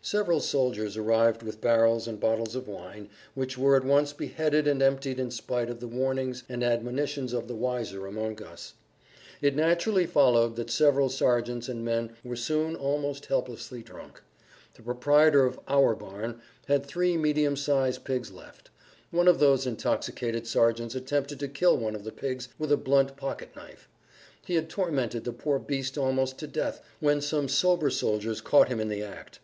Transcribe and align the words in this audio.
Several 0.00 0.40
soldiers 0.40 0.96
arrived 0.96 1.42
with 1.42 1.60
barrels 1.60 2.08
and 2.08 2.18
bottles 2.18 2.56
of 2.56 2.66
wine, 2.66 3.10
which 3.34 3.58
were 3.58 3.76
at 3.76 3.84
once 3.84 4.14
beheaded 4.14 4.66
and 4.66 4.80
emptied 4.80 5.20
in 5.20 5.30
spite 5.30 5.68
of 5.68 5.78
the 5.78 5.86
warnings 5.86 6.42
and 6.48 6.64
admonitions 6.64 7.34
of 7.34 7.48
the 7.48 7.54
wiser 7.54 8.06
amongst 8.06 8.42
us. 8.42 8.72
It 9.42 9.54
naturally 9.54 10.06
followed 10.06 10.56
that 10.56 10.70
several 10.70 11.10
sergeants 11.10 11.68
and 11.68 11.84
men 11.84 12.16
were 12.24 12.34
soon 12.34 12.76
almost 12.76 13.26
helplessly 13.26 13.82
drunk. 13.82 14.22
The 14.72 14.80
proprietor 14.80 15.44
of 15.44 15.60
"our" 15.68 15.94
barn 15.94 16.40
had 16.66 16.86
three 16.86 17.18
medium 17.18 17.54
sized 17.54 18.04
pigs 18.04 18.30
left. 18.32 18.70
One 19.10 19.28
of 19.28 19.38
those 19.38 19.66
intoxicated 19.66 20.46
sergeants 20.46 20.94
attempted 20.94 21.38
to 21.40 21.46
kill 21.48 21.76
one 21.76 21.94
of 21.94 22.04
the 22.04 22.10
pigs 22.12 22.48
with 22.58 22.72
a 22.72 22.78
blunt 22.78 23.18
pocket 23.18 23.54
knife. 23.54 23.86
He 24.46 24.54
had 24.54 24.70
tormented 24.70 25.24
the 25.24 25.32
poor 25.34 25.58
beast 25.58 25.98
almost 25.98 26.38
to 26.38 26.46
death 26.46 26.80
when 27.00 27.20
some 27.20 27.48
sober 27.48 27.90
soldiers 27.90 28.40
caught 28.40 28.68
him 28.68 28.80
in 28.80 28.88
the 28.88 29.02
act. 29.02 29.40